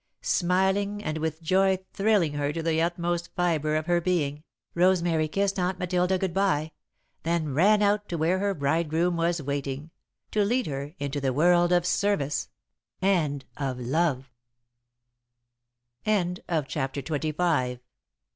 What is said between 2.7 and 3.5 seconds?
utmost